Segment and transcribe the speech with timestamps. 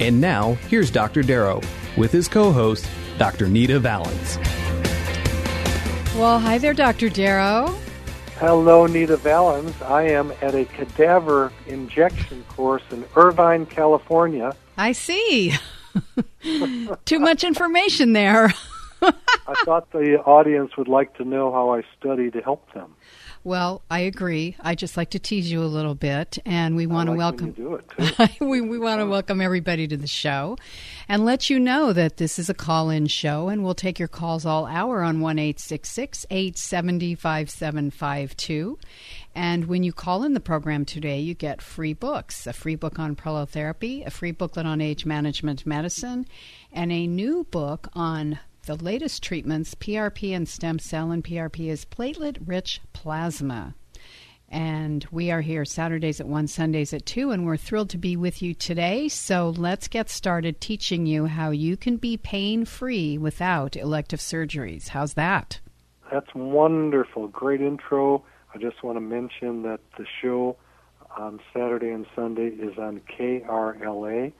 [0.00, 1.22] And now, here's Dr.
[1.22, 1.60] Darrow
[1.98, 3.48] with his co host, Dr.
[3.48, 4.38] Nita Valens.
[6.16, 7.10] Well, hi there, Dr.
[7.10, 7.66] Darrow.
[8.38, 9.80] Hello, Nita Valens.
[9.82, 14.56] I am at a cadaver injection course in Irvine, California.
[14.78, 15.52] I see.
[17.04, 18.54] Too much information there.
[19.02, 22.94] I thought the audience would like to know how I study to help them.
[23.42, 24.54] Well, I agree.
[24.60, 27.50] I just like to tease you a little bit, and we want like to welcome.
[27.52, 28.44] do it too.
[28.44, 30.58] we we want to welcome everybody to the show,
[31.08, 34.44] and let you know that this is a call-in show, and we'll take your calls
[34.44, 38.78] all hour on one eight six six eight seventy five seven five two.
[39.34, 42.98] And when you call in the program today, you get free books: a free book
[42.98, 46.26] on prolotherapy, a free booklet on age management medicine,
[46.74, 51.84] and a new book on the latest treatments, PRP and stem cell, and PRP is
[51.84, 53.74] platelet rich plasma.
[54.48, 58.16] And we are here Saturdays at 1, Sundays at 2, and we're thrilled to be
[58.16, 59.08] with you today.
[59.08, 64.88] So let's get started teaching you how you can be pain free without elective surgeries.
[64.88, 65.60] How's that?
[66.10, 67.28] That's wonderful.
[67.28, 68.24] Great intro.
[68.52, 70.56] I just want to mention that the show
[71.16, 74.32] on Saturday and Sunday is on KRLA.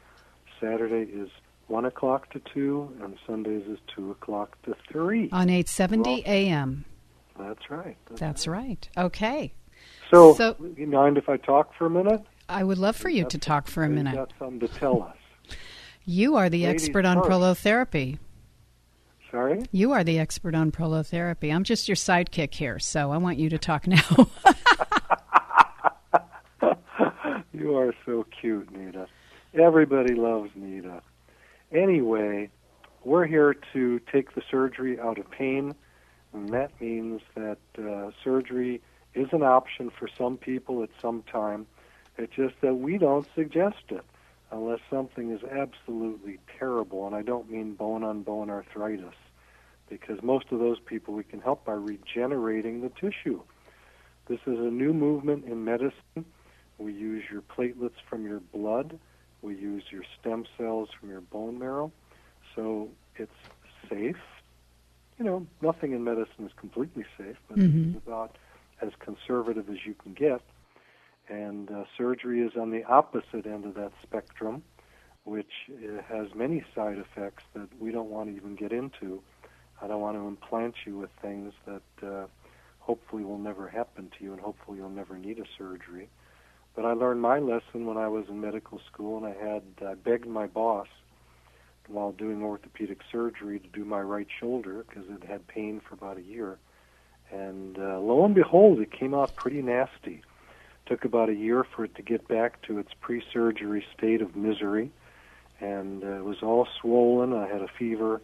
[0.60, 1.30] Saturday is
[1.70, 5.28] 1 o'clock to 2, and Sundays is 2 o'clock to 3.
[5.32, 6.84] On 870 Well- a.m.
[7.38, 7.96] That's right.
[8.16, 8.88] That's right.
[8.98, 9.52] Okay.
[10.10, 12.22] So, So- you mind if I talk for a minute?
[12.48, 14.16] I would love for you to talk for a minute.
[14.16, 15.16] got something to tell us.
[16.04, 17.30] You are the Ladies expert on first.
[17.30, 18.18] prolotherapy.
[19.30, 19.62] Sorry?
[19.70, 21.54] You are the expert on prolotherapy.
[21.54, 24.02] I'm just your sidekick here, so I want you to talk now.
[27.52, 29.06] You are so cute, Nita.
[29.54, 31.02] Everybody loves Nita.
[31.72, 32.50] Anyway,
[33.04, 35.72] we're here to take the surgery out of pain,
[36.32, 38.82] and that means that uh, surgery
[39.14, 41.66] is an option for some people at some time.
[42.18, 44.04] It's just that we don't suggest it
[44.50, 49.14] unless something is absolutely terrible, and I don't mean bone on bone arthritis,
[49.88, 53.40] because most of those people we can help by regenerating the tissue.
[54.26, 56.24] This is a new movement in medicine.
[56.78, 58.98] We use your platelets from your blood.
[59.42, 61.92] We use your stem cells from your bone marrow.
[62.54, 63.32] So it's
[63.88, 64.16] safe.
[65.18, 67.94] You know, nothing in medicine is completely safe, but Mhm.
[67.94, 68.36] it's about
[68.80, 70.40] as conservative as you can get.
[71.28, 74.62] And uh, surgery is on the opposite end of that spectrum,
[75.24, 79.22] which uh, has many side effects that we don't want to even get into.
[79.82, 82.26] I don't want to implant you with things that uh,
[82.78, 86.08] hopefully will never happen to you, and hopefully you'll never need a surgery.
[86.74, 89.94] But I learned my lesson when I was in medical school, and I had I
[89.94, 90.86] begged my boss
[91.88, 96.16] while doing orthopedic surgery to do my right shoulder because it had pain for about
[96.16, 96.58] a year.
[97.32, 100.22] And uh, lo and behold, it came out pretty nasty.
[100.86, 104.90] Took about a year for it to get back to its pre-surgery state of misery,
[105.60, 107.32] and uh, it was all swollen.
[107.32, 108.20] I had a fever,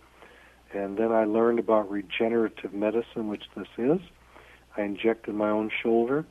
[0.72, 4.00] and then I learned about regenerative medicine, which this is.
[4.76, 6.24] I injected my own shoulder.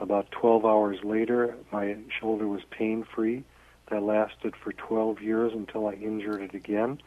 [0.00, 3.44] About 12 hours later, my shoulder was pain free.
[3.90, 7.00] That lasted for 12 years until I injured it again,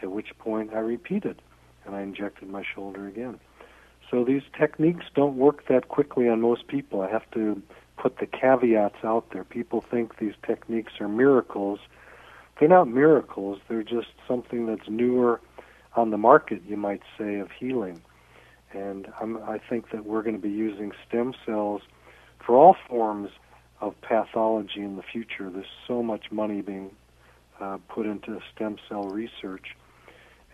[0.00, 1.42] at which point I repeated
[1.84, 3.40] and I injected my shoulder again.
[4.10, 7.00] So these techniques don't work that quickly on most people.
[7.00, 7.60] I have to
[7.96, 9.44] put the caveats out there.
[9.44, 11.80] People think these techniques are miracles.
[12.58, 15.40] They're not miracles, they're just something that's newer
[15.96, 18.00] on the market, you might say, of healing.
[18.72, 21.82] And I'm, I think that we're going to be using stem cells
[22.44, 23.30] for all forms
[23.80, 25.50] of pathology in the future.
[25.50, 26.90] There's so much money being
[27.60, 29.76] uh, put into stem cell research.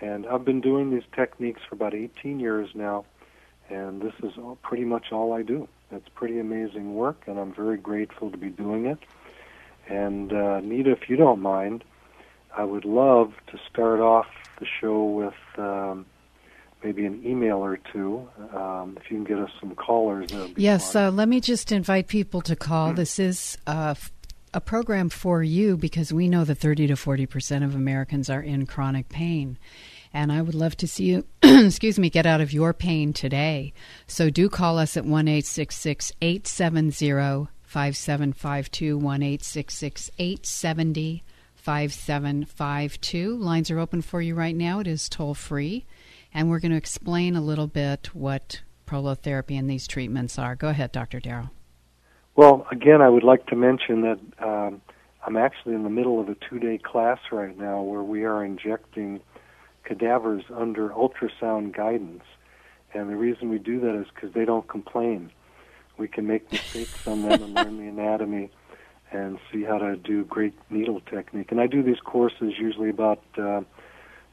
[0.00, 3.04] And I've been doing these techniques for about 18 years now,
[3.68, 5.68] and this is all, pretty much all I do.
[5.90, 8.98] It's pretty amazing work, and I'm very grateful to be doing it.
[9.88, 11.82] And uh, Nita, if you don't mind,
[12.56, 14.26] I would love to start off
[14.60, 16.06] the show with um,
[16.82, 18.28] maybe an email or two.
[18.54, 20.30] Um, if you can get us some callers.
[20.56, 22.92] Yes, uh, let me just invite people to call.
[22.92, 23.94] This is uh,
[24.54, 28.42] a program for you because we know that 30 to 40 percent of Americans are
[28.42, 29.58] in chronic pain.
[30.12, 33.74] And I would love to see you, excuse me, get out of your pain today.
[34.06, 41.22] So do call us at 1 870 5752 1 870
[41.56, 43.36] 5752.
[43.36, 44.78] Lines are open for you right now.
[44.78, 45.84] It is toll free.
[46.32, 50.54] And we're going to explain a little bit what prolotherapy and these treatments are.
[50.54, 51.20] Go ahead, Dr.
[51.20, 51.50] Darrow.
[52.36, 54.80] Well, again, I would like to mention that um,
[55.26, 58.44] I'm actually in the middle of a two day class right now where we are
[58.44, 59.20] injecting
[59.84, 62.22] cadavers under ultrasound guidance.
[62.94, 65.30] And the reason we do that is because they don't complain.
[65.98, 68.50] We can make mistakes on them and learn the anatomy
[69.10, 71.50] and see how to do great needle technique.
[71.50, 73.62] And I do these courses usually about, uh,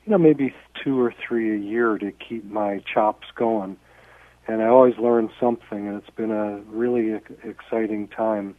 [0.06, 0.54] you know, maybe
[0.84, 3.78] two or three a year to keep my chops going.
[4.48, 8.56] And I always learn something, and it's been a really exciting time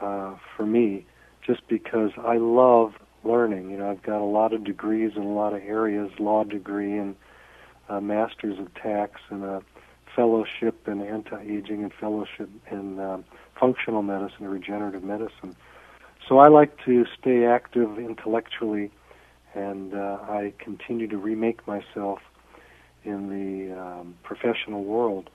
[0.00, 1.06] uh, for me
[1.46, 3.70] just because I love learning.
[3.70, 6.98] You know, I've got a lot of degrees in a lot of areas, law degree
[6.98, 7.14] and
[7.88, 9.62] a master's of tax and a
[10.16, 13.24] fellowship in anti-aging and fellowship in um,
[13.58, 15.54] functional medicine regenerative medicine.
[16.28, 18.90] So I like to stay active intellectually,
[19.54, 22.18] and uh, I continue to remake myself
[23.04, 25.30] in the um, professional world.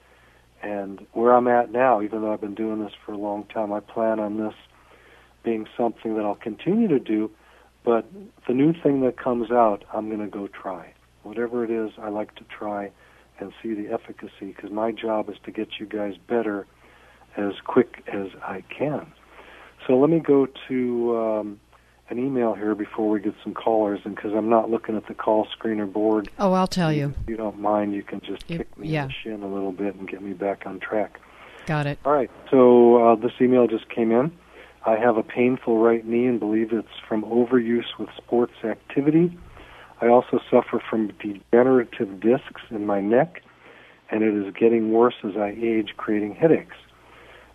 [0.61, 3.71] And where I'm at now, even though I've been doing this for a long time,
[3.71, 4.55] I plan on this
[5.43, 7.31] being something that I'll continue to do
[7.83, 8.05] but
[8.47, 10.93] the new thing that comes out, I'm going to go try.
[11.23, 12.91] Whatever it is, I like to try
[13.39, 16.67] and see the efficacy because my job is to get you guys better
[17.37, 19.11] as quick as I can.
[19.87, 21.59] So let me go to um,
[22.09, 25.13] an email here before we get some callers, and because I'm not looking at the
[25.13, 26.29] call screener board.
[26.39, 27.13] Oh, I'll tell you.
[27.23, 29.03] If you don't mind, you can just kick me yeah.
[29.03, 31.19] in the shin a little bit and get me back on track.
[31.67, 31.99] Got it.
[32.03, 32.31] All right.
[32.49, 34.31] So uh, this email just came in.
[34.85, 39.37] I have a painful right knee and believe it's from overuse with sports activity.
[40.01, 43.43] I also suffer from degenerative discs in my neck,
[44.09, 46.77] and it is getting worse as I age, creating headaches.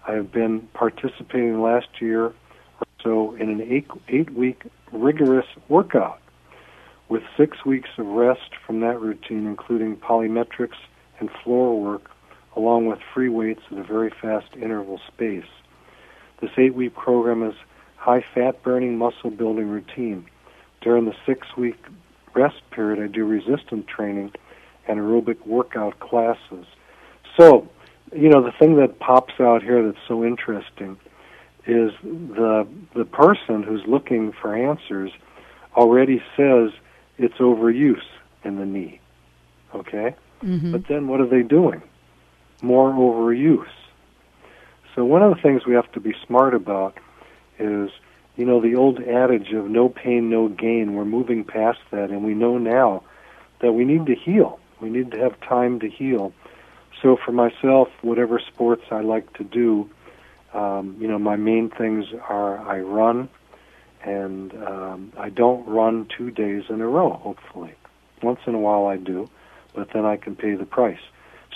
[0.07, 2.35] I have been participating last year
[3.05, 6.21] so in an eight, eight week rigorous workout
[7.09, 10.79] with six weeks of rest from that routine, including plyometrics
[11.21, 12.11] and floor work,
[12.57, 15.45] along with free weights at a very fast interval space.
[16.41, 17.55] This eight week program is
[17.97, 20.27] high fat burning muscle building routine.
[20.81, 21.79] During the six week
[22.35, 24.33] rest period, I do resistance training
[24.89, 26.67] and aerobic workout classes.
[27.39, 27.69] So,
[28.15, 30.99] you know, the thing that pops out here that's so interesting
[31.67, 35.11] is the the person who's looking for answers
[35.77, 36.71] already says
[37.19, 38.03] it's overuse
[38.45, 39.01] in the knee.
[39.75, 40.15] Okay?
[40.43, 40.73] Mm-hmm.
[40.73, 41.83] But then what are they doing?
[42.63, 43.67] More overuse.
[44.95, 46.97] So one of the things we have to be smart about
[47.59, 47.91] is,
[48.37, 50.95] you know, the old adage of no pain, no gain.
[50.95, 53.03] We're moving past that, and we know now
[53.61, 54.61] that we need to heal.
[54.81, 56.33] We need to have time to heal.
[57.03, 59.91] So for myself, whatever sports I like to do,
[60.55, 63.29] um, you know, my main things are I run,
[64.03, 67.13] and um, I don't run two days in a row.
[67.15, 67.75] Hopefully,
[68.23, 69.29] once in a while I do,
[69.75, 71.01] but then I can pay the price.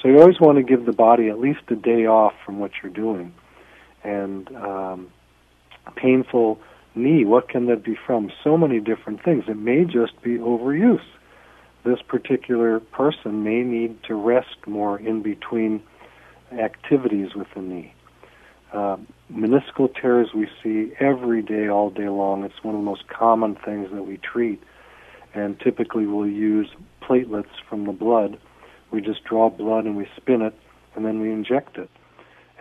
[0.03, 2.71] So you always want to give the body at least a day off from what
[2.83, 3.35] you're doing.
[4.05, 5.13] And um,
[5.97, 6.61] painful
[6.95, 8.31] knee, what can that be from?
[8.45, 9.45] So many different things.
[9.49, 11.05] It may just be overuse.
[11.85, 15.83] This particular person may need to rest more in between
[16.53, 17.95] activities with the knee.
[18.73, 18.97] Uh,
[19.33, 22.45] meniscal tears we see every day, all day long.
[22.45, 24.63] It's one of the most common things that we treat.
[25.35, 26.69] And typically we'll use
[27.03, 28.39] platelets from the blood
[28.91, 30.55] we just draw blood and we spin it,
[30.95, 31.91] and then we inject it.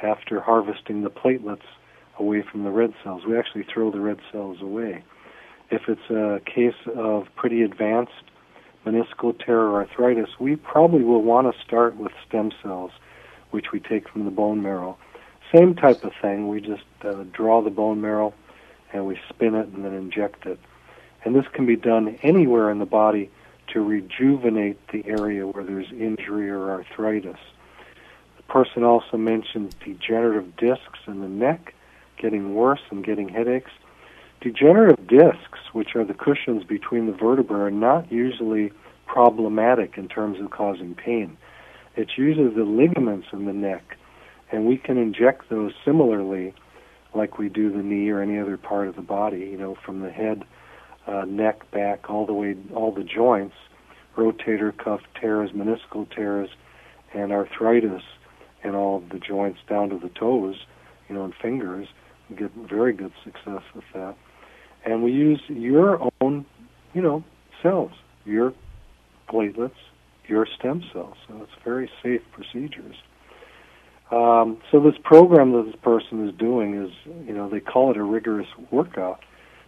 [0.02, 1.66] After harvesting the platelets
[2.20, 5.04] away from the red cells, we actually throw the red cells away.
[5.70, 8.12] If it's a case of pretty advanced
[8.86, 12.92] meniscal tear or arthritis, we probably will want to start with stem cells,
[13.52, 14.98] which we take from the bone marrow.
[15.54, 16.48] Same type of thing.
[16.48, 18.34] We just uh, draw the bone marrow
[18.94, 20.60] and we spin it and then inject it.
[21.24, 23.30] And this can be done anywhere in the body
[23.74, 27.40] to rejuvenate the area where there's injury or arthritis.
[28.38, 31.74] The person also mentioned degenerative discs in the neck
[32.18, 33.72] getting worse and getting headaches.
[34.42, 38.72] Degenerative discs, which are the cushions between the vertebrae, are not usually
[39.06, 41.38] problematic in terms of causing pain.
[41.96, 43.98] It's usually the ligaments in the neck,
[44.52, 46.54] and we can inject those similarly
[47.14, 49.40] like we do the knee or any other part of the body.
[49.40, 50.44] You know, from the head,
[51.06, 53.56] uh, neck, back, all the way, all the joints,
[54.16, 56.50] rotator cuff tears, meniscal tears,
[57.14, 58.04] and arthritis,
[58.64, 60.56] and all of the joints down to the toes,
[61.10, 61.88] you know, and fingers.
[62.30, 64.16] We get very good success with that.
[64.86, 66.46] And we use your own,
[66.94, 67.24] you know,
[67.62, 67.92] cells,
[68.26, 68.54] your
[69.30, 69.72] platelets,
[70.28, 71.16] your stem cells.
[71.28, 72.96] So it's very safe procedures.
[74.12, 76.92] Um, so this program that this person is doing is,
[77.28, 79.24] you know, they call it a rigorous workout.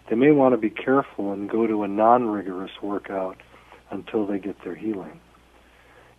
[0.09, 3.37] They may want to be careful and go to a non-rigorous workout
[3.91, 5.19] until they get their healing.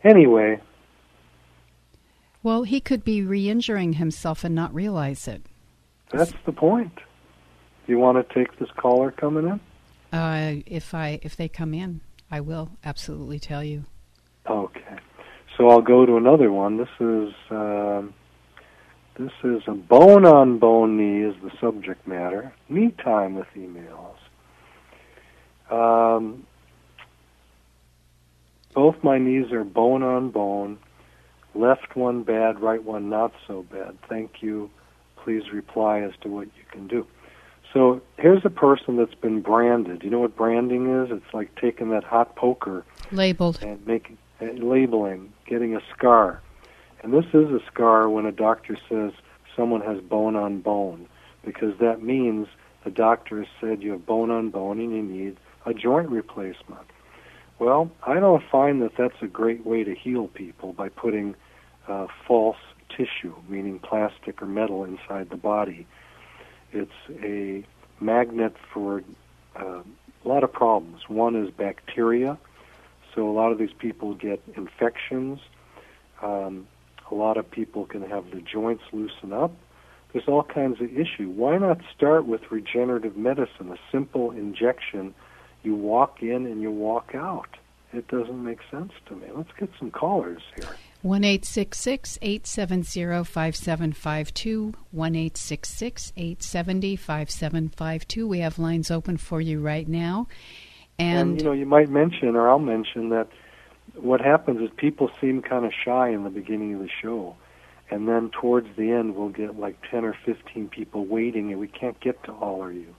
[0.04, 0.60] Anyway.
[2.42, 5.42] Well, he could be re-injuring himself and not realize it.
[6.12, 6.98] That's the point.
[7.86, 10.16] You want to take this caller coming in?
[10.16, 12.00] Uh, if I if they come in,
[12.30, 13.84] I will absolutely tell you.
[14.48, 14.79] Okay.
[15.60, 16.78] So I'll go to another one.
[16.78, 18.14] This is um,
[19.18, 22.54] this is a bone on bone knee is the subject matter.
[22.70, 24.16] Me time with emails.
[25.70, 26.46] Um,
[28.72, 30.78] both my knees are bone on bone.
[31.54, 33.98] Left one bad, right one not so bad.
[34.08, 34.70] Thank you.
[35.22, 37.06] Please reply as to what you can do.
[37.74, 40.04] So here's a person that's been branded.
[40.04, 41.10] You know what branding is?
[41.10, 46.40] It's like taking that hot poker labeled and making uh, labeling, getting a scar.
[47.02, 49.12] And this is a scar when a doctor says
[49.56, 51.08] someone has bone on bone,
[51.44, 52.46] because that means
[52.84, 56.86] the doctor has said you have bone on bone and you need a joint replacement.
[57.58, 61.34] Well, I don't find that that's a great way to heal people by putting
[61.88, 62.56] uh, false
[62.88, 65.86] tissue, meaning plastic or metal, inside the body.
[66.72, 66.90] It's
[67.22, 67.64] a
[68.02, 69.02] magnet for
[69.56, 69.82] uh,
[70.24, 71.02] a lot of problems.
[71.08, 72.38] One is bacteria,
[73.14, 75.40] so a lot of these people get infections.
[76.22, 76.66] Um,
[77.10, 79.52] a lot of people can have the joints loosen up.
[80.12, 81.28] There's all kinds of issue.
[81.30, 85.14] Why not start with regenerative medicine, a simple injection?
[85.62, 87.48] You walk in and you walk out.
[87.92, 89.26] It doesn't make sense to me.
[89.34, 90.68] Let's get some callers here.
[91.02, 94.74] One eight six six eight seven zero five seven five two.
[94.90, 98.28] One eight six six eight seventy five seven five two.
[98.28, 100.28] We have lines open for you right now.
[101.00, 103.28] And, and you know, you might mention, or I'll mention that
[103.94, 107.36] what happens is people seem kind of shy in the beginning of the show,
[107.90, 111.68] and then towards the end we'll get like ten or fifteen people waiting, and we
[111.68, 112.94] can't get to all of you.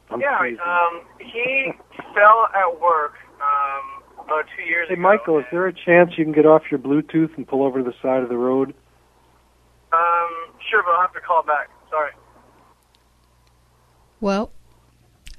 [0.09, 0.59] I'm yeah, crazy.
[0.59, 1.71] um, he
[2.13, 5.01] fell at work um, about two years hey, ago.
[5.01, 7.83] Michael, is there a chance you can get off your Bluetooth and pull over to
[7.83, 8.73] the side of the road?
[9.93, 11.69] Um, sure, but I'll have to call back.
[11.89, 12.11] Sorry.
[14.19, 14.51] Well,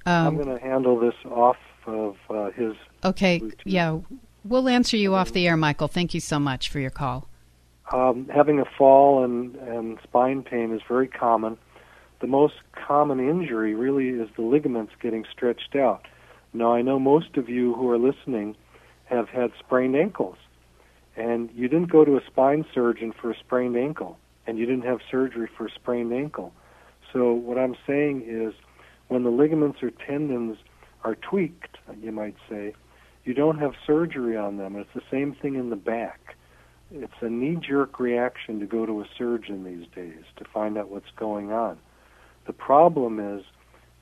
[0.06, 1.56] um, I'm going to handle this off
[1.86, 2.72] of uh, his.
[3.04, 3.54] Okay, Bluetooth.
[3.64, 3.98] yeah.
[4.44, 5.88] We'll answer you off the air, Michael.
[5.88, 7.28] Thank you so much for your call.
[7.92, 11.58] Um, having a fall and, and spine pain is very common.
[12.20, 16.06] The most common injury really is the ligaments getting stretched out.
[16.52, 18.56] Now, I know most of you who are listening
[19.04, 20.36] have had sprained ankles,
[21.16, 24.84] and you didn't go to a spine surgeon for a sprained ankle, and you didn't
[24.84, 26.52] have surgery for a sprained ankle.
[27.12, 28.54] So, what I'm saying is
[29.08, 30.56] when the ligaments or tendons
[31.04, 32.74] are tweaked, you might say,
[33.24, 34.76] you don't have surgery on them.
[34.76, 36.36] It's the same thing in the back.
[36.90, 40.90] It's a knee jerk reaction to go to a surgeon these days to find out
[40.90, 41.78] what's going on.
[42.46, 43.44] The problem is,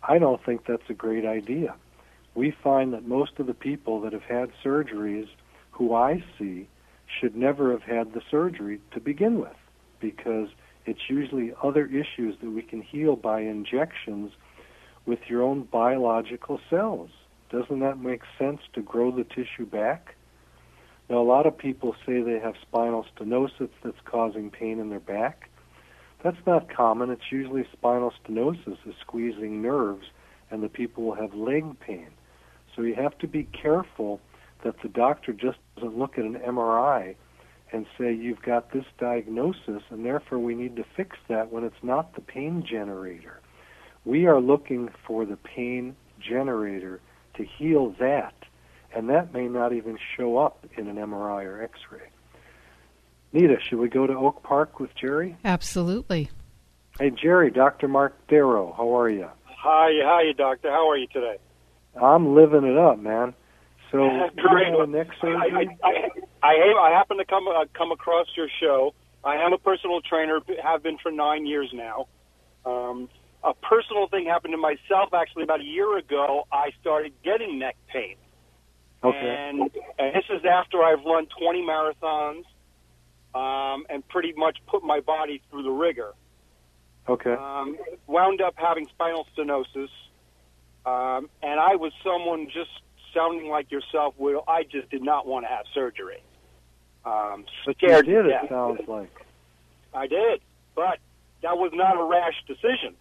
[0.02, 1.74] I don't think that's a great idea.
[2.34, 5.28] We find that most of the people that have had surgeries
[5.70, 6.68] who I see
[7.20, 9.56] should never have had the surgery to begin with
[10.00, 10.48] because
[10.86, 14.32] it's usually other issues that we can heal by injections
[15.06, 17.10] with your own biological cells.
[17.50, 20.14] Doesn't that make sense to grow the tissue back?
[21.08, 25.00] Now, a lot of people say they have spinal stenosis that's causing pain in their
[25.00, 25.50] back.
[26.22, 27.10] That's not common.
[27.10, 30.06] It's usually spinal stenosis is squeezing nerves,
[30.50, 32.08] and the people will have leg pain.
[32.76, 34.20] So you have to be careful
[34.62, 37.16] that the doctor just doesn't look at an MRI
[37.72, 41.82] and say you've got this diagnosis and therefore we need to fix that when it's
[41.82, 43.40] not the pain generator.
[44.04, 47.00] We are looking for the pain generator
[47.40, 48.34] to heal that,
[48.94, 52.10] and that may not even show up in an MRI or X-ray.
[53.32, 55.36] Nita, should we go to Oak Park with Jerry?
[55.44, 56.30] Absolutely.
[56.98, 57.88] Hey, Jerry, Dr.
[57.88, 59.28] Mark Darrow, how are you?
[59.44, 60.70] Hi, hi, doctor.
[60.70, 61.36] How are you today?
[62.00, 63.34] I'm living it up, man.
[63.90, 63.98] So,
[64.36, 64.68] Great.
[64.68, 65.68] you neck surgery?
[65.82, 65.90] I, I,
[66.42, 68.94] I, I, I happen to come uh, come across your show.
[69.24, 72.06] I am a personal trainer, have been for nine years now.
[72.64, 73.08] Um,
[73.42, 76.46] a personal thing happened to myself actually about a year ago.
[76.52, 78.16] I started getting neck pain.
[79.02, 79.18] Okay.
[79.18, 79.60] And,
[79.98, 82.44] and this is after I've run 20 marathons
[83.34, 86.12] um, and pretty much put my body through the rigor.
[87.08, 87.32] Okay.
[87.32, 89.88] Um, wound up having spinal stenosis.
[90.84, 92.70] Um, and I was someone just
[93.14, 94.44] sounding like yourself, Will.
[94.46, 96.22] I just did not want to have surgery.
[97.04, 99.24] Um, But scared you did, it sounds like.
[99.94, 100.40] I did,
[100.74, 100.98] but
[101.42, 102.94] that was not a rash decision.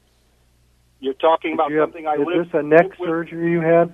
[0.99, 3.07] You're talking about have, something I is lived this a neck with.
[3.09, 3.93] surgery you had?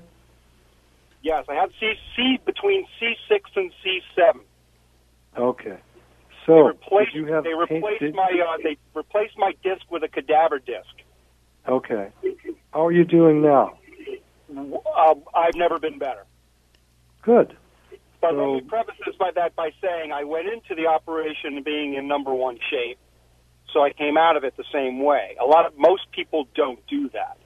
[1.22, 4.40] Yes, I had C, C between C6 and C7.
[5.38, 5.70] Okay.
[5.70, 5.78] They
[6.46, 9.82] So, replaced, did you have they pain- replaced did- my uh, they replaced my disc
[9.90, 10.88] with a cadaver disc.
[11.68, 12.10] Okay.
[12.74, 13.78] How are you doing now?
[14.56, 16.26] Uh, I've never been better.
[17.24, 17.56] Good.
[18.22, 21.62] But So- let me preface this by that by saying I went into the operation
[21.64, 23.00] being in number one shape,
[23.76, 25.36] so I came out of it the same way.
[25.40, 27.38] A lot of most people don't do that.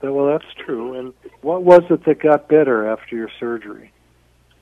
[0.00, 0.94] Well, that's true.
[0.94, 3.92] And what was it that got better after your surgery?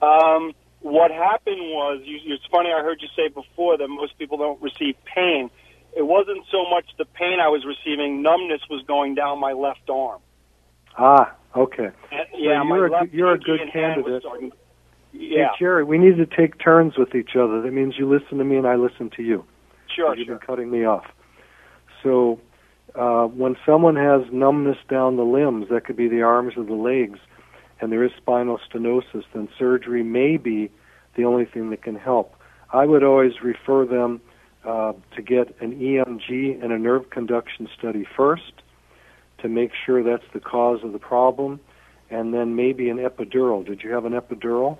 [0.00, 2.70] Um, what happened was, you, it's funny.
[2.70, 5.50] I heard you say before that most people don't receive pain.
[5.94, 9.90] It wasn't so much the pain I was receiving; numbness was going down my left
[9.90, 10.20] arm.
[10.96, 11.90] Ah, okay.
[12.12, 14.52] And, yeah, my you're a good- you're a good and hand was candidate.
[15.12, 17.60] Yeah, Hey, Jerry, we need to take turns with each other.
[17.60, 19.44] That means you listen to me and I listen to you.
[19.94, 20.38] Sure, You've sure.
[20.38, 21.04] been cutting me off.
[22.02, 22.40] So,
[22.94, 26.74] uh, when someone has numbness down the limbs, that could be the arms or the
[26.74, 27.18] legs,
[27.80, 30.70] and there is spinal stenosis, then surgery may be
[31.16, 32.34] the only thing that can help.
[32.72, 34.20] I would always refer them
[34.64, 38.52] uh, to get an EMG and a nerve conduction study first
[39.38, 41.60] to make sure that's the cause of the problem,
[42.10, 43.64] and then maybe an epidural.
[43.64, 44.78] Did you have an epidural?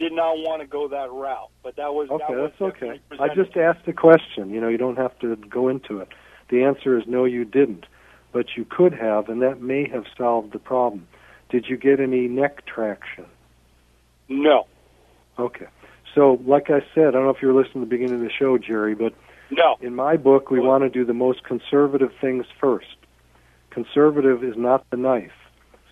[0.00, 3.00] Did not want to go that route, but that was Okay, that was that's okay.
[3.20, 4.50] I just asked a question.
[4.50, 6.08] You know, you don't have to go into it.
[6.48, 7.86] The answer is no, you didn't.
[8.32, 11.06] But you could have, and that may have solved the problem.
[11.50, 13.26] Did you get any neck traction?
[14.28, 14.66] No,
[15.40, 15.66] Okay.
[16.14, 18.20] So, like I said, I don't know if you were listening to the beginning of
[18.20, 19.14] the show, Jerry, but
[19.50, 19.76] no.
[19.80, 22.96] in my book, we want to do the most conservative things first.
[23.70, 25.32] Conservative is not the knife.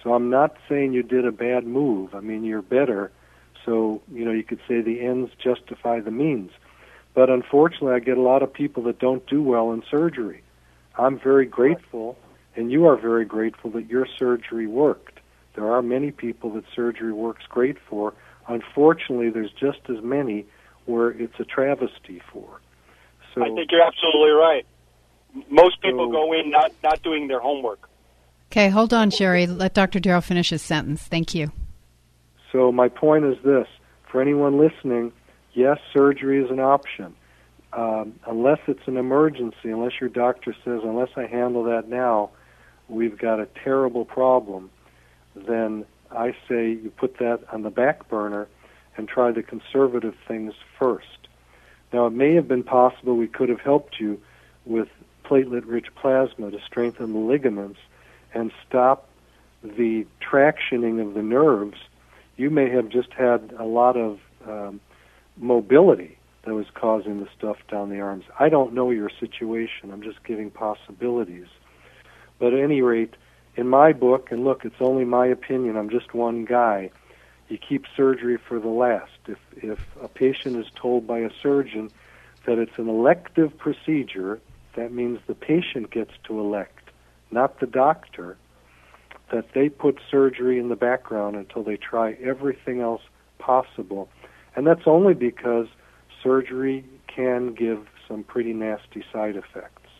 [0.02, 2.14] So I'm not saying you did a bad move.
[2.14, 3.12] I mean, you're better.
[3.68, 6.50] So, you know, you could say the ends justify the means.
[7.12, 10.42] But unfortunately, I get a lot of people that don't do well in surgery.
[10.96, 12.16] I'm very grateful,
[12.56, 15.20] and you are very grateful that your surgery worked.
[15.54, 18.14] There are many people that surgery works great for.
[18.46, 20.46] Unfortunately, there's just as many
[20.86, 22.60] where it's a travesty for.
[23.34, 24.64] So I think you're absolutely right.
[25.50, 27.90] Most people So- go in not not doing their homework.
[28.50, 29.46] Okay, hold on, Sherry.
[29.46, 30.00] Let Dr.
[30.00, 31.02] Darrow finish his sentence.
[31.02, 31.52] Thank you.
[32.52, 33.66] So my point is this:
[34.10, 35.12] for anyone listening,
[35.52, 37.14] yes, surgery is an option,
[37.72, 39.70] um, unless it's an emergency.
[39.70, 42.30] Unless your doctor says, unless I handle that now,
[42.88, 44.70] we've got a terrible problem.
[45.36, 48.48] Then I say you put that on the back burner
[48.96, 51.28] and try the conservative things first.
[51.92, 54.20] Now it may have been possible we could have helped you
[54.64, 54.88] with
[55.24, 57.78] platelet-rich plasma to strengthen the ligaments
[58.34, 59.08] and stop
[59.62, 61.78] the tractioning of the nerves
[62.38, 64.80] you may have just had a lot of um,
[65.36, 68.24] mobility that was causing the stuff down the arms.
[68.38, 69.90] I don't know your situation.
[69.92, 71.48] I'm just giving possibilities.
[72.38, 73.14] But at any rate,
[73.56, 75.76] in my book, and look, it's only my opinion.
[75.76, 76.90] I'm just one guy.
[77.48, 79.18] You keep surgery for the last.
[79.26, 81.90] If if a patient is told by a surgeon
[82.46, 84.40] that it's an elective procedure,
[84.76, 86.90] that means the patient gets to elect,
[87.32, 88.36] not the doctor
[89.32, 93.02] that they put surgery in the background until they try everything else
[93.38, 94.08] possible.
[94.56, 95.66] And that's only because
[96.22, 99.90] surgery can give some pretty nasty side effects.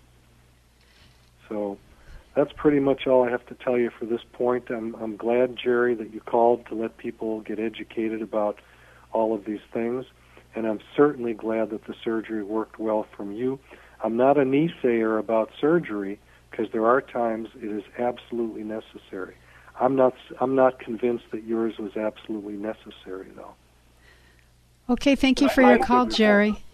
[1.49, 1.79] So
[2.35, 4.71] that's pretty much all I have to tell you for this point.
[4.71, 8.59] I'm, I'm glad, Jerry, that you called to let people get educated about
[9.13, 10.07] all of these things.
[10.55, 13.59] And I'm certainly glad that the surgery worked well from you.
[14.03, 16.19] I'm not a naysayer about surgery
[16.51, 19.35] because there are times it is absolutely necessary.
[19.81, 23.55] I'm not I'm not convinced that yours was absolutely necessary though.
[24.91, 26.65] Okay, thank you for your call, Jerry.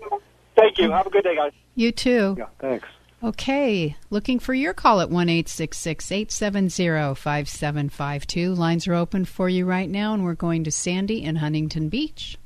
[0.54, 0.90] Thank you.
[0.92, 1.52] Have a good day, guys.
[1.74, 2.37] You too.
[2.38, 2.87] Yeah, thanks.
[3.24, 8.54] Okay, looking for your call at 1 870 5752.
[8.54, 12.38] Lines are open for you right now, and we're going to Sandy in Huntington Beach.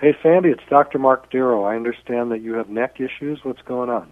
[0.00, 0.98] Hey, Sandy, it's Dr.
[0.98, 1.64] Mark Darrow.
[1.64, 3.38] I understand that you have neck issues.
[3.44, 4.10] What's going on?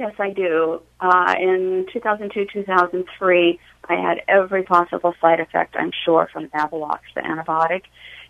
[0.00, 0.80] Yes, I do.
[0.98, 7.20] Uh, in 2002, 2003, I had every possible side effect, I'm sure, from Avelox, the
[7.20, 7.82] antibiotic,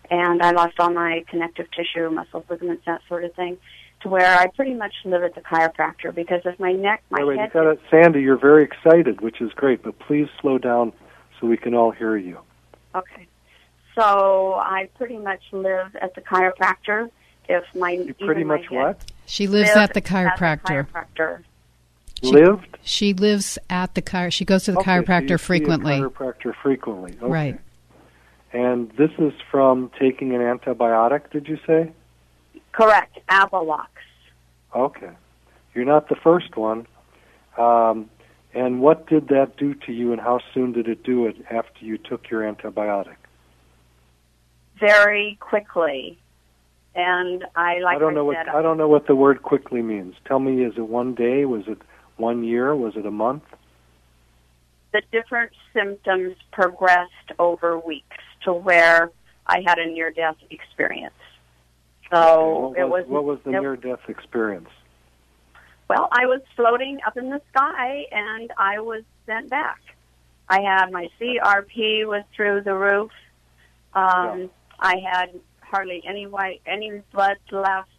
[0.09, 3.57] and I lost all my connective tissue, muscle ligaments, that sort of thing,
[4.01, 7.27] to where I pretty much live at the chiropractor because of my neck, my wait,
[7.29, 7.51] wait, head.
[7.53, 8.19] you got it, Sandy.
[8.21, 10.91] You're very excited, which is great, but please slow down
[11.39, 12.37] so we can all hear you.
[12.93, 13.27] Okay.
[13.95, 17.09] So I pretty much live at the chiropractor.
[17.47, 19.11] If my You pretty even my much head- what?
[19.25, 20.85] She lives live at the chiropractor.
[20.87, 21.43] chiropractor.
[22.23, 22.77] She- Lived?
[22.83, 24.31] She lives at the chiro.
[24.31, 25.99] She goes to the Okay, chiropractor see frequently.
[25.99, 27.13] chiropractor frequently.
[27.21, 27.25] Okay.
[27.31, 27.59] Right.
[28.53, 31.91] And this is from taking an antibiotic, did you say?
[32.73, 33.17] Correct.
[33.29, 33.87] Avelox.
[34.75, 35.11] Okay.
[35.73, 36.85] You're not the first one.
[37.57, 38.09] Um,
[38.53, 41.85] and what did that do to you, and how soon did it do it after
[41.85, 43.15] you took your antibiotic?
[44.81, 46.17] very quickly.
[46.93, 49.81] And I like I don't know what said, I don't know what the word quickly
[49.81, 50.15] means.
[50.25, 51.45] Tell me, is it one day?
[51.45, 51.77] Was it
[52.21, 52.75] one year?
[52.75, 53.43] Was it a month?
[54.91, 59.11] the different symptoms progressed over weeks to where
[59.47, 61.13] I had a near death experience.
[62.11, 64.69] So what it was, was what was the near death experience?
[65.87, 69.79] well, I was floating up in the sky and I was sent back.
[70.49, 73.11] I had my CRP was through the roof.
[73.93, 77.89] Um, I had hardly any white any blood left.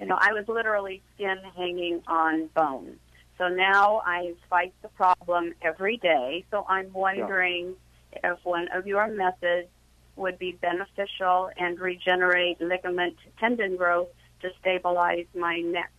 [0.00, 2.98] You know, I was literally skin hanging on bone.
[3.36, 6.44] So now I fight the problem every day.
[6.50, 7.74] So I'm wondering
[8.12, 9.68] if one of your methods
[10.16, 14.08] would be beneficial and regenerate ligament tendon growth
[14.42, 15.92] to stabilize my neck.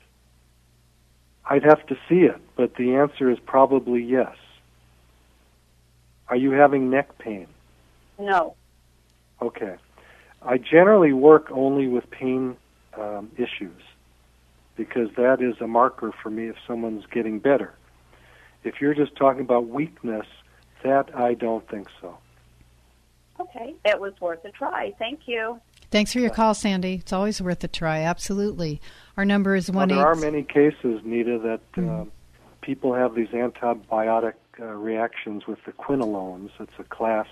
[1.46, 4.36] I'd have to see it, but the answer is probably yes.
[6.28, 7.48] Are you having neck pain?
[8.20, 8.56] No.
[9.42, 9.76] Okay.
[10.42, 12.56] I generally work only with pain
[12.98, 13.82] um, issues
[14.80, 17.74] because that is a marker for me if someone's getting better.
[18.64, 20.26] If you're just talking about weakness,
[20.86, 22.18] that I don't think so.
[23.42, 23.76] Okay.
[23.84, 24.94] It was worth a try.
[24.98, 25.60] Thank you.
[25.92, 26.94] Thanks for your call, Sandy.
[26.94, 28.04] It's always worth a try.
[28.04, 28.80] Absolutely.
[29.18, 32.06] Our number is Now, one there are many cases, Nita, that uh,
[32.62, 36.52] people have these antibiotic uh, reactions with the quinolones.
[36.58, 37.28] It's a class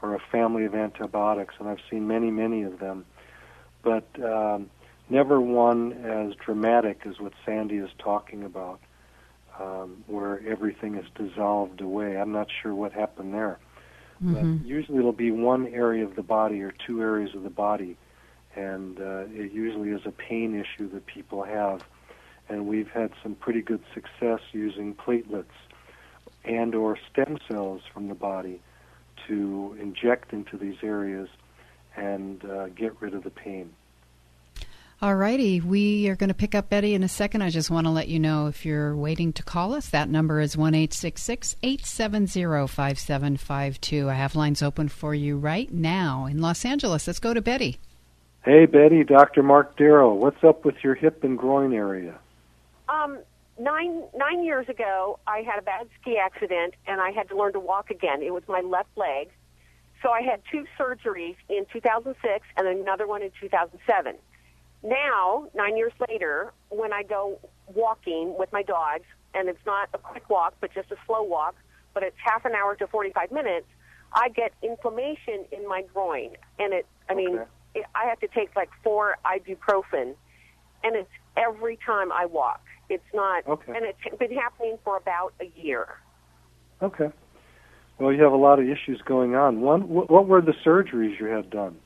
[0.00, 3.04] or a family of antibiotics, and I've seen many, many of them.
[3.84, 4.68] But um,
[5.12, 8.80] never one as dramatic as what Sandy is talking about,
[9.60, 12.16] um, where everything is dissolved away.
[12.16, 13.58] I'm not sure what happened there.
[14.24, 14.34] Mhm.
[14.34, 17.96] But usually it'll be one area of the body or two areas of the body,
[18.56, 21.84] and uh, it usually is a pain issue that people have.
[22.48, 25.56] And we've had some pretty good success using platelets
[26.44, 28.60] and or stem cells from the body
[29.26, 31.28] to inject into these areas
[31.96, 33.72] and uh, get rid of the pain.
[35.02, 35.60] All righty.
[35.60, 37.42] We are going to pick up Betty in a second.
[37.42, 40.38] I just want to let you know if you're waiting to call us, that number
[40.38, 44.08] is 1 870 5752.
[44.08, 47.08] I have lines open for you right now in Los Angeles.
[47.08, 47.80] Let's go to Betty.
[48.44, 49.42] Hey, Betty, Dr.
[49.42, 52.16] Mark Darrow, what's up with your hip and groin area?
[52.88, 53.18] Um,
[53.58, 57.54] nine nine years ago, I had a bad ski accident, and I had to learn
[57.54, 58.22] to walk again.
[58.22, 59.30] It was my left leg,
[60.00, 64.14] so I had two surgeries in 2006 and another one in 2007.
[64.82, 67.38] Now, nine years later, when I go
[67.72, 71.54] walking with my dogs, and it's not a quick walk, but just a slow walk,
[71.94, 73.66] but it's half an hour to 45 minutes,
[74.12, 76.86] I get inflammation in my groin, and it.
[77.08, 77.50] I mean, Okay.
[77.74, 80.14] it, I have to take like four ibuprofen,
[80.84, 82.60] and it's every time I walk.
[82.90, 83.72] It's not, Okay.
[83.74, 85.86] and it's been happening for about a year.
[86.82, 87.08] Okay.
[87.98, 89.60] Well, you have a lot of issues going on.
[89.60, 91.78] One, what were the surgeries you had done?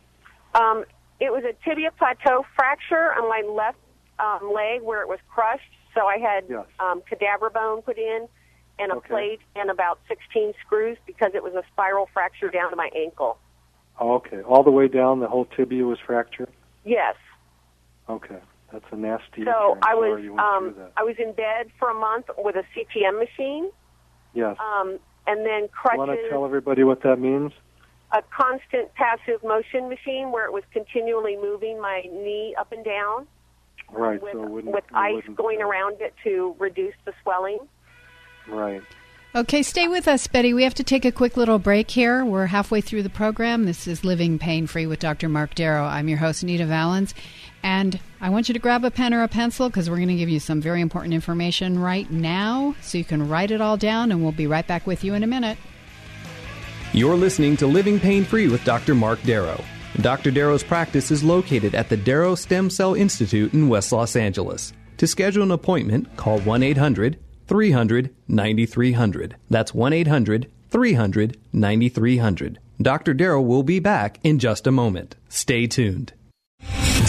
[0.55, 0.85] Um,
[1.21, 3.79] it was a tibia plateau fracture on my left
[4.19, 5.63] um, leg where it was crushed.
[5.95, 6.67] So I had Yes.
[6.81, 8.29] um, cadaver bone put in
[8.79, 9.09] and a Okay.
[9.09, 13.39] plate and about 16 screws because it was a spiral fracture down to my ankle.
[13.99, 14.43] Oh, okay.
[14.43, 16.51] All the way down, the whole tibia was fractured?
[16.85, 17.15] Yes.
[18.09, 18.39] Okay.
[18.73, 19.79] That's a nasty So.
[19.83, 20.75] I was um.
[20.97, 23.71] I was in bed for a month with a CTM machine,
[24.35, 24.57] Yes.
[24.61, 25.99] um, and then crutches.
[25.99, 27.53] want to tell everybody what that means?
[28.13, 33.27] A constant passive motion machine where it was continually moving my knee up and down
[33.91, 34.21] Right.
[34.21, 37.13] with, so it wouldn't, with it ice wouldn't, going uh, around it to reduce the
[37.23, 37.59] swelling.
[38.49, 38.83] Right.
[39.35, 40.55] Okay, stay with us, Betty.
[40.55, 42.25] We have to take a quick little break here.
[42.25, 43.65] We're halfway through the program.
[43.67, 45.29] This is Living Pain Free with Dr.
[45.29, 45.85] Mark Darrow.
[45.85, 47.15] I'm your host, Nita Valens.
[47.63, 50.17] And I want you to grab a pen or a pencil because we're going to
[50.17, 54.11] give you some very important information right now so you can write it all down,
[54.11, 55.59] and we'll be right back with you in a minute.
[56.93, 58.95] You're listening to Living Pain Free with Dr.
[58.95, 59.63] Mark Darrow.
[60.01, 60.31] Dr.
[60.31, 64.73] Darrow's practice is located at the Darrow Stem Cell Institute in West Los Angeles.
[64.99, 67.19] To schedule an appointment, call 1 800
[67.49, 69.37] 300 9300.
[69.51, 72.59] That's 1 800 300 9300.
[72.81, 73.15] Dr.
[73.15, 75.17] Darrow will be back in just a moment.
[75.29, 76.13] Stay tuned.